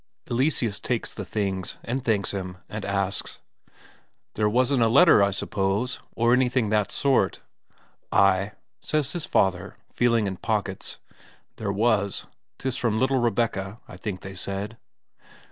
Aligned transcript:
Eleseus 0.31 0.79
takes 0.79 1.13
the 1.13 1.23
things, 1.23 1.77
and 1.83 2.03
thanks 2.03 2.31
him, 2.31 2.57
and 2.67 2.83
asks: 2.85 3.37
"There 4.33 4.49
wasn't 4.49 4.81
a 4.81 4.87
letter, 4.87 5.21
I 5.21 5.29
suppose, 5.29 5.99
or 6.15 6.33
anything 6.33 6.69
that 6.69 6.91
sort?" 6.91 7.41
"Ay," 8.11 8.53
says 8.79 9.11
his 9.11 9.27
father, 9.27 9.77
feeling 9.93 10.25
in 10.25 10.37
pockets, 10.37 10.97
"there 11.57 11.71
was. 11.71 12.25
'Tis 12.57 12.77
from 12.77 12.97
little 12.99 13.19
Rebecca 13.19 13.79
I 13.87 13.95
think 13.95 14.21
they 14.21 14.33
said." 14.33 14.79